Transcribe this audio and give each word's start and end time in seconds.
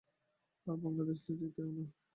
আর 0.67 0.75
বাংলা 0.83 1.03
দেশ 1.09 1.19
জিতেও 1.39 1.69
নেয়। 1.75 1.91